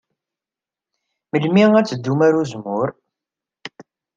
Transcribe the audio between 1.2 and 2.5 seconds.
Melmi ara teddum ɣer